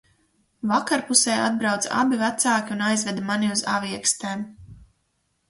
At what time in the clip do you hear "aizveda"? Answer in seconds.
2.87-3.27